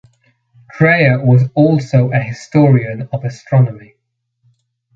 [0.79, 3.97] Dreyer was also a historian of astronomy.